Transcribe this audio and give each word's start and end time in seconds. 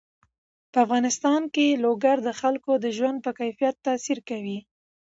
په 0.71 0.77
افغانستان 0.85 1.41
کې 1.53 1.79
لوگر 1.83 2.17
د 2.23 2.29
خلکو 2.41 2.71
د 2.83 2.85
ژوند 2.97 3.17
په 3.25 3.31
کیفیت 3.39 3.75
تاثیر 3.87 4.19
کوي. 4.29 4.59